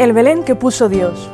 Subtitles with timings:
[0.00, 1.28] El Belén que puso Dios.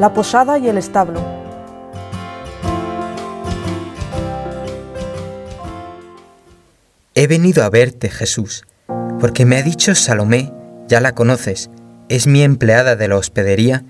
[0.00, 1.20] La posada y el establo.
[7.14, 8.64] He venido a verte, Jesús,
[9.20, 10.52] porque me ha dicho Salomé,
[10.88, 11.70] ya la conoces,
[12.08, 13.84] es mi empleada de la hospedería,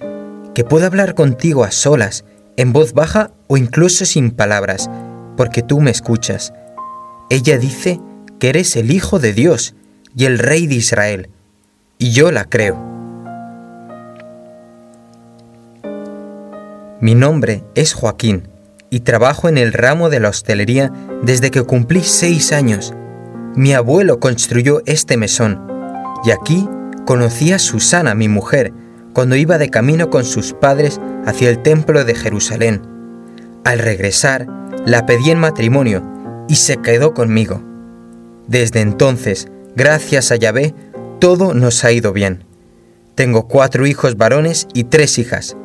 [0.52, 4.90] que puedo hablar contigo a solas, en voz baja o incluso sin palabras,
[5.36, 6.52] porque tú me escuchas.
[7.30, 8.00] Ella dice
[8.38, 9.74] que eres el Hijo de Dios
[10.16, 11.30] y el Rey de Israel,
[11.98, 12.76] y yo la creo.
[17.00, 18.48] Mi nombre es Joaquín
[18.90, 22.94] y trabajo en el ramo de la hostelería desde que cumplí seis años
[23.56, 25.64] mi abuelo construyó este mesón
[26.24, 26.68] y aquí
[27.06, 28.72] conocí a Susana, mi mujer,
[29.14, 32.82] cuando iba de camino con sus padres hacia el templo de Jerusalén.
[33.64, 34.46] Al regresar,
[34.84, 36.02] la pedí en matrimonio
[36.48, 37.62] y se quedó conmigo.
[38.48, 40.74] Desde entonces, gracias a Yahvé,
[41.20, 42.44] todo nos ha ido bien.
[43.14, 45.56] Tengo cuatro hijos varones y tres hijas,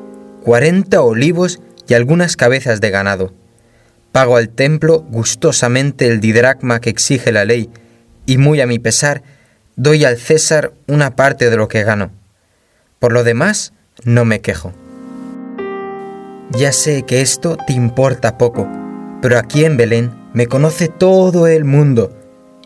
[0.44, 3.34] cuarenta olivos y algunas cabezas de ganado.
[4.12, 7.70] Pago al templo gustosamente el didracma que exige la ley,
[8.26, 9.24] y muy a mi pesar,
[9.76, 12.12] doy al César una parte de lo que gano.
[13.00, 14.74] Por lo demás, no me quejo.
[16.52, 18.68] Ya sé que esto te importa poco,
[19.22, 22.12] pero aquí en Belén me conoce todo el mundo,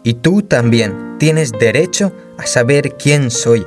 [0.04, 3.66] y tú también tienes derecho a saber quién soy,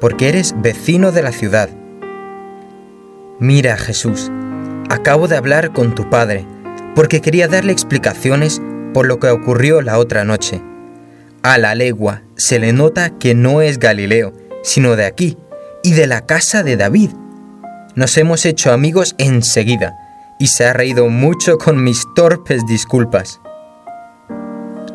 [0.00, 1.68] porque eres vecino de la ciudad.
[3.40, 4.30] Mira, Jesús,
[4.88, 6.46] acabo de hablar con tu padre,
[6.94, 10.62] porque quería darle explicaciones por lo que ocurrió la otra noche.
[11.42, 15.36] A la legua se le nota que no es Galileo, sino de aquí,
[15.84, 17.10] y de la casa de David.
[17.94, 19.96] Nos hemos hecho amigos enseguida,
[20.40, 23.40] y se ha reído mucho con mis torpes disculpas.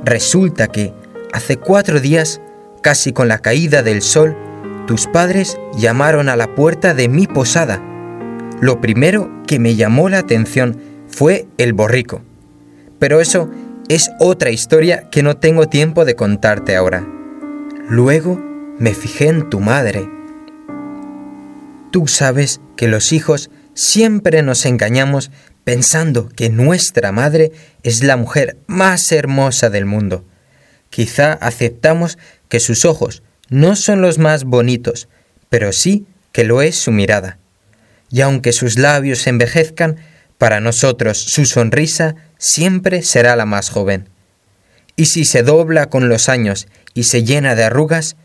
[0.03, 0.93] Resulta que,
[1.31, 2.41] hace cuatro días,
[2.81, 4.35] casi con la caída del sol,
[4.87, 7.79] tus padres llamaron a la puerta de mi posada.
[8.59, 12.23] Lo primero que me llamó la atención fue el borrico.
[12.97, 13.49] Pero eso
[13.89, 17.07] es otra historia que no tengo tiempo de contarte ahora.
[17.87, 18.41] Luego
[18.79, 20.18] me fijé en tu madre.
[21.91, 25.31] Tú sabes que los hijos siempre nos engañamos
[25.63, 27.51] pensando que nuestra madre
[27.83, 30.25] es la mujer más hermosa del mundo.
[30.89, 32.17] Quizá aceptamos
[32.47, 35.07] que sus ojos no son los más bonitos,
[35.49, 37.37] pero sí que lo es su mirada.
[38.11, 39.97] Y aunque sus labios envejezcan,
[40.37, 44.09] para nosotros su sonrisa siempre será la más joven.
[44.95, 48.15] Y si se dobla con los años y se llena de arrugas,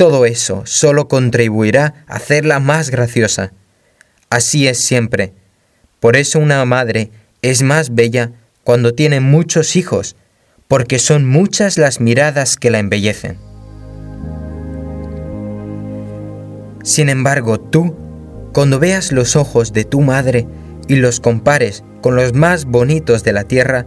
[0.00, 3.52] todo eso solo contribuirá a hacerla más graciosa.
[4.30, 5.34] Así es siempre.
[6.00, 7.10] Por eso una madre
[7.42, 8.32] es más bella
[8.64, 10.16] cuando tiene muchos hijos,
[10.68, 13.36] porque son muchas las miradas que la embellecen.
[16.82, 17.94] Sin embargo, tú,
[18.54, 20.46] cuando veas los ojos de tu madre,
[20.88, 23.84] y los compares con los más bonitos de la tierra,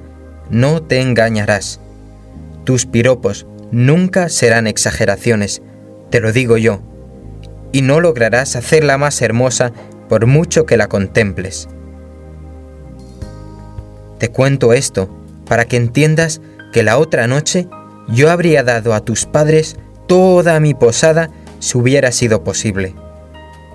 [0.51, 1.80] no te engañarás.
[2.66, 5.63] Tus piropos nunca serán exageraciones,
[6.13, 6.79] te lo digo yo,
[7.72, 9.74] y no lograrás hacerla más hermosa
[10.07, 11.68] por mucho que la contemples.
[14.19, 15.09] Te cuento esto
[15.47, 16.40] para que entiendas
[16.72, 17.68] que la otra noche
[18.09, 19.75] yo habría dado a tus padres
[20.07, 22.94] toda mi posada si hubiera sido posible.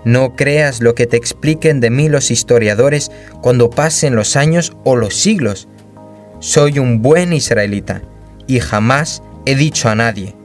[0.05, 3.11] No creas lo que te expliquen de mí los historiadores
[3.43, 5.67] cuando pasen los años o los siglos.
[6.39, 8.01] Soy un buen israelita
[8.47, 10.37] y jamás he dicho a nadie,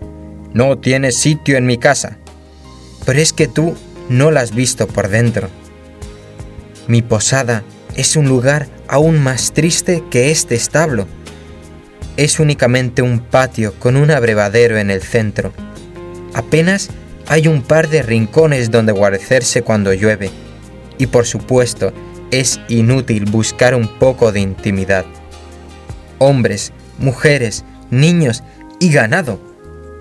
[0.53, 2.18] no tienes sitio en mi casa.
[3.06, 3.75] Pero es que tú
[4.09, 5.50] no la has visto por dentro.
[6.88, 7.64] Mi posada
[7.96, 11.08] es un lugar aún más triste que este establo.
[12.18, 15.52] Es únicamente un patio con un abrevadero en el centro.
[16.34, 16.89] Apenas
[17.28, 20.30] hay un par de rincones donde guarecerse cuando llueve.
[20.98, 21.92] Y por supuesto,
[22.31, 25.06] es inútil buscar un poco de intimidad.
[26.19, 28.44] Hombres, mujeres, niños
[28.80, 29.53] y ganado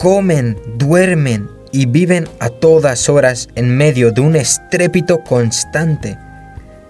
[0.03, 6.19] comen, duermen y viven a todas horas en medio de un estrépito constante.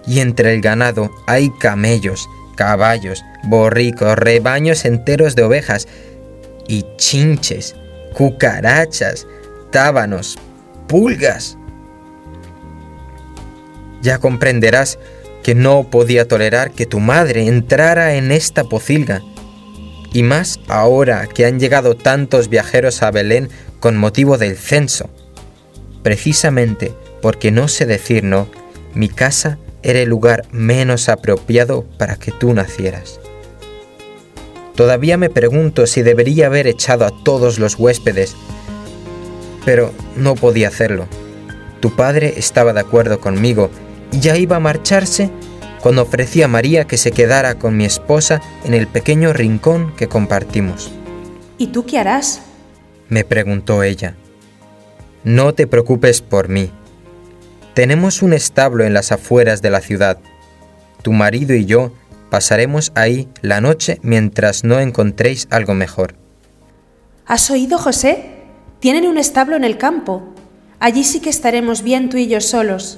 [0.07, 5.87] Y entre el ganado hay camellos, caballos, borricos, rebaños enteros de ovejas
[6.67, 7.75] y chinches,
[8.15, 9.27] cucarachas,
[9.71, 10.39] tábanos,
[10.87, 11.55] pulgas.
[14.01, 14.97] Ya comprenderás
[15.43, 19.21] que no podía tolerar que tu madre entrara en esta pocilga.
[20.13, 23.49] Y más ahora que han llegado tantos viajeros a Belén
[23.79, 25.09] con motivo del censo.
[26.03, 28.47] Precisamente porque no sé decir no,
[28.93, 33.19] mi casa era el lugar menos apropiado para que tú nacieras.
[34.75, 38.35] Todavía me pregunto si debería haber echado a todos los huéspedes,
[39.65, 41.07] pero no podía hacerlo.
[41.79, 43.69] Tu padre estaba de acuerdo conmigo
[44.11, 45.29] y ya iba a marcharse
[45.83, 50.07] cuando ofrecí a María que se quedara con mi esposa en el pequeño rincón que
[50.07, 50.91] compartimos.
[51.59, 52.41] ¿Y tú qué harás?
[53.09, 54.15] me preguntó ella.
[55.23, 56.71] No te preocupes por mí.
[57.75, 60.17] Tenemos un establo en las afueras de la ciudad.
[61.03, 61.91] Tu marido y yo
[62.33, 66.15] Pasaremos ahí la noche mientras no encontréis algo mejor.
[67.27, 68.25] ¿Has oído, José?
[68.79, 70.33] Tienen un establo en el campo.
[70.79, 72.97] Allí sí que estaremos bien tú y yo solos.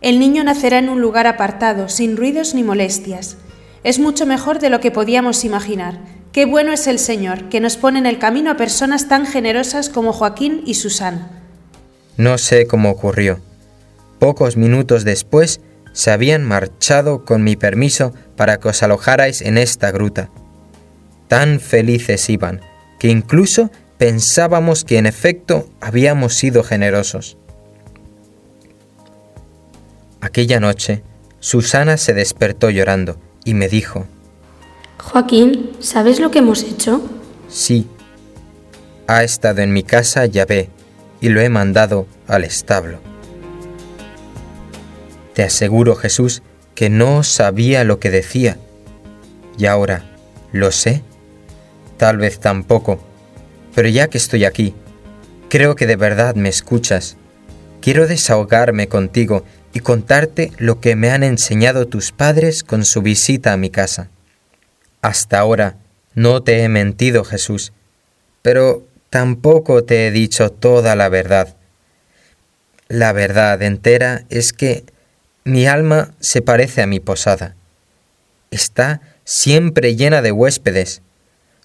[0.00, 3.36] El niño nacerá en un lugar apartado, sin ruidos ni molestias.
[3.84, 5.98] Es mucho mejor de lo que podíamos imaginar.
[6.32, 9.88] Qué bueno es el Señor, que nos pone en el camino a personas tan generosas
[9.90, 11.42] como Joaquín y Susana.
[12.16, 13.40] No sé cómo ocurrió.
[14.18, 15.60] Pocos minutos después
[15.92, 20.30] se habían marchado con mi permiso para que os alojarais en esta gruta.
[21.28, 22.60] Tan felices iban,
[22.98, 27.36] que incluso pensábamos que en efecto habíamos sido generosos.
[30.20, 31.02] Aquella noche,
[31.38, 34.06] Susana se despertó llorando y me dijo,
[34.98, 37.00] Joaquín, ¿sabes lo que hemos hecho?
[37.48, 37.86] Sí,
[39.06, 40.68] ha estado en mi casa ve,
[41.20, 43.00] y lo he mandado al establo.
[45.34, 46.42] Te aseguro, Jesús,
[46.74, 48.56] que no sabía lo que decía.
[49.58, 50.04] Y ahora,
[50.52, 51.02] ¿lo sé?
[51.96, 53.00] Tal vez tampoco.
[53.74, 54.74] Pero ya que estoy aquí,
[55.48, 57.16] creo que de verdad me escuchas.
[57.80, 63.52] Quiero desahogarme contigo y contarte lo que me han enseñado tus padres con su visita
[63.52, 64.10] a mi casa.
[65.02, 65.76] Hasta ahora
[66.14, 67.72] no te he mentido, Jesús,
[68.42, 71.56] pero tampoco te he dicho toda la verdad.
[72.88, 74.84] La verdad entera es que
[75.44, 77.54] mi alma se parece a mi posada.
[78.50, 81.02] Está siempre llena de huéspedes.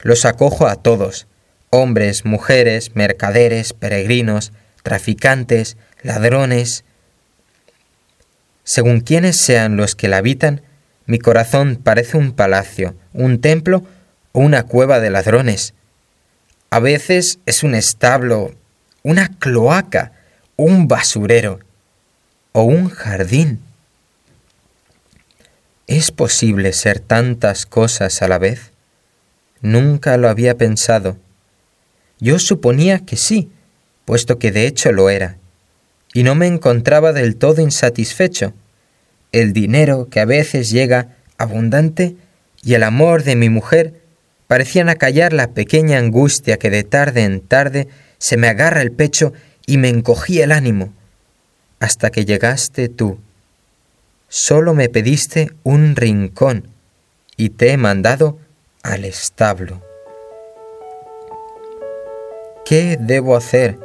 [0.02, 1.28] Los acojo a todos,
[1.72, 4.54] hombres, mujeres, mercaderes, peregrinos,
[4.84, 6.86] traficantes, ladrones.
[8.66, 10.62] Según quienes sean los que la habitan,
[11.06, 13.84] mi corazón parece un palacio, un templo
[14.32, 15.76] o una cueva de ladrones.
[16.72, 18.56] A veces es un establo,
[19.04, 20.14] una cloaca,
[20.58, 21.60] un basurero
[22.54, 23.62] o un jardín.
[25.86, 28.72] ¿Es posible ser tantas cosas a la vez?
[29.62, 31.18] Nunca lo había pensado.
[32.20, 33.52] Yo suponía que sí,
[34.06, 35.38] puesto que de hecho lo era,
[36.16, 38.54] y no me encontraba del todo insatisfecho.
[39.34, 42.16] El dinero que a veces llega abundante
[42.64, 43.96] y el amor de mi mujer
[44.48, 49.34] parecían acallar la pequeña angustia que de tarde en tarde se me agarra el pecho
[49.68, 50.94] y me encogía el ánimo,
[51.82, 53.20] hasta que llegaste tú
[54.30, 56.70] solo me pediste un rincón
[57.38, 58.40] y te he mandado
[58.84, 59.82] al establo.
[62.66, 63.85] ¿Qué debo hacer?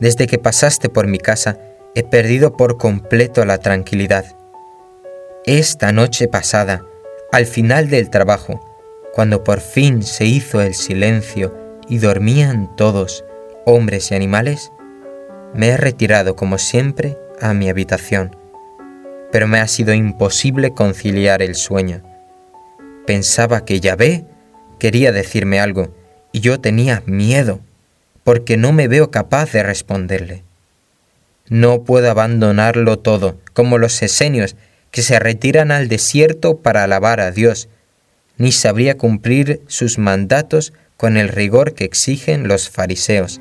[0.00, 1.58] Desde que pasaste por mi casa
[1.94, 4.24] he perdido por completo la tranquilidad.
[5.44, 6.84] Esta noche pasada,
[7.32, 8.60] al final del trabajo,
[9.14, 11.56] cuando por fin se hizo el silencio
[11.88, 13.24] y dormían todos,
[13.64, 14.70] hombres y animales,
[15.54, 18.36] me he retirado como siempre a mi habitación
[19.30, 22.02] pero me ha sido imposible conciliar el sueño.
[23.06, 24.26] Pensaba que Yahvé
[24.78, 25.94] quería decirme algo
[26.32, 27.60] y yo tenía miedo
[28.28, 30.44] porque no me veo capaz de responderle.
[31.48, 34.54] No puedo abandonarlo todo, como los esenios
[34.90, 37.70] que se retiran al desierto para alabar a Dios,
[38.36, 43.40] ni sabría cumplir sus mandatos con el rigor que exigen los fariseos.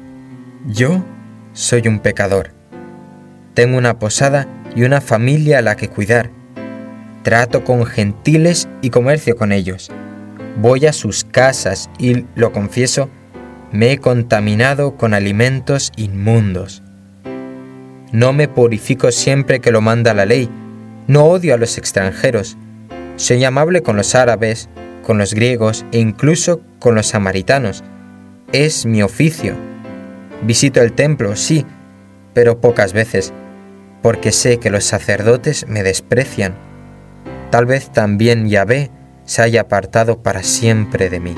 [0.66, 1.04] Yo
[1.52, 2.54] soy un pecador.
[3.56, 6.32] Tengo una posada y una familia a la que cuidar.
[7.24, 9.92] Trato con gentiles y comercio con ellos.
[10.62, 13.10] Voy a sus casas y, lo confieso,
[13.72, 16.84] me he contaminado con alimentos inmundos.
[18.12, 20.50] No me purifico siempre que lo manda la ley.
[21.08, 22.58] No odio a los extranjeros.
[23.18, 24.70] Soy amable con los árabes,
[25.04, 27.84] con los griegos e incluso con los samaritanos.
[28.54, 29.56] Es mi oficio.
[30.44, 31.66] Visito el templo, sí,
[32.34, 33.34] pero pocas veces
[34.02, 36.56] porque sé que los sacerdotes me desprecian.
[37.52, 38.92] Tal vez también Yahvé
[39.26, 41.36] se haya apartado para siempre de mí.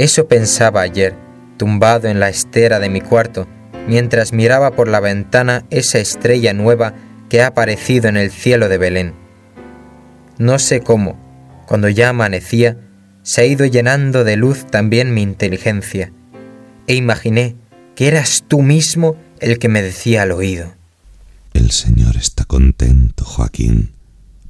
[0.00, 1.14] Eso pensaba ayer,
[1.58, 3.46] tumbado en la estera de mi cuarto,
[3.86, 6.94] mientras miraba por la ventana esa estrella nueva
[7.28, 9.12] que ha aparecido en el cielo de Belén.
[10.38, 11.20] No sé cómo,
[11.66, 12.78] cuando ya amanecía,
[13.22, 16.14] se ha ido llenando de luz también mi inteligencia,
[16.86, 17.56] e imaginé
[17.94, 20.72] que eras tú mismo el que me decía al oído,
[21.52, 23.90] El Señor está contento, Joaquín,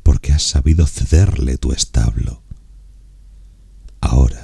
[0.04, 2.40] porque has sabido cederle tu establo.
[4.00, 4.39] Ahora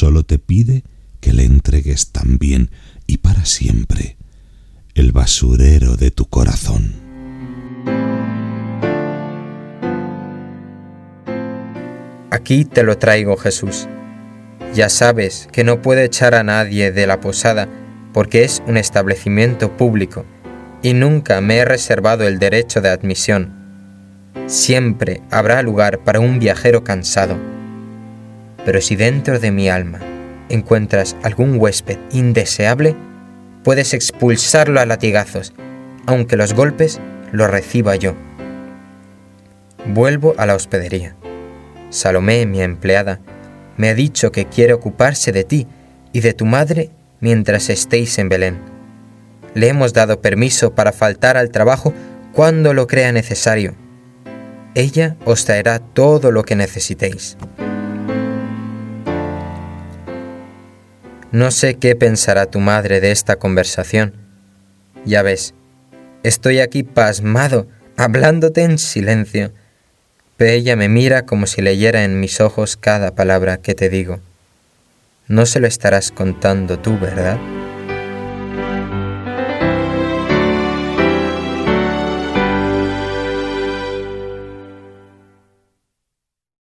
[0.00, 0.82] solo te pide
[1.20, 2.70] que le entregues también
[3.06, 4.16] y para siempre
[4.94, 6.94] el basurero de tu corazón.
[12.30, 13.88] Aquí te lo traigo, Jesús.
[14.72, 17.68] Ya sabes que no puedo echar a nadie de la posada
[18.14, 20.24] porque es un establecimiento público
[20.82, 23.52] y nunca me he reservado el derecho de admisión.
[24.46, 27.59] Siempre habrá lugar para un viajero cansado.
[28.64, 29.98] Pero si dentro de mi alma
[30.48, 32.96] encuentras algún huésped indeseable,
[33.62, 35.52] puedes expulsarlo a latigazos,
[36.06, 37.00] aunque los golpes
[37.32, 38.14] los reciba yo.
[39.86, 41.16] Vuelvo a la hospedería.
[41.90, 43.20] Salomé, mi empleada,
[43.76, 45.66] me ha dicho que quiere ocuparse de ti
[46.12, 46.90] y de tu madre
[47.20, 48.58] mientras estéis en Belén.
[49.54, 51.92] Le hemos dado permiso para faltar al trabajo
[52.32, 53.74] cuando lo crea necesario.
[54.74, 57.36] Ella os traerá todo lo que necesitéis.
[61.32, 64.14] No sé qué pensará tu madre de esta conversación.
[65.04, 65.54] Ya ves,
[66.22, 69.52] estoy aquí pasmado, hablándote en silencio
[70.48, 74.20] ella me mira como si leyera en mis ojos cada palabra que te digo.
[75.28, 77.38] No se lo estarás contando tú, ¿verdad?